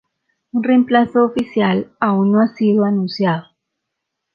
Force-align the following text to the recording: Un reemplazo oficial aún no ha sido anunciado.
Un 0.55 0.63
reemplazo 0.63 1.23
oficial 1.25 1.95
aún 1.99 2.31
no 2.31 2.41
ha 2.41 2.47
sido 2.47 2.85
anunciado. 2.85 3.45